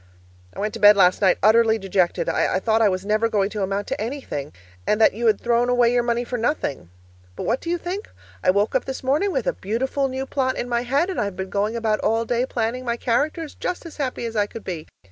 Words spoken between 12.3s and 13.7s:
planning my characters,